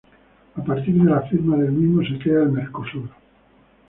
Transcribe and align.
A 0.55 0.61
partir 0.63 0.95
de 0.95 1.07
la 1.11 1.21
firma 1.27 1.57
del 1.57 1.73
mismo, 1.73 2.01
se 2.01 2.17
crea 2.23 2.41
el 2.41 2.51
Mercosur. 2.51 3.07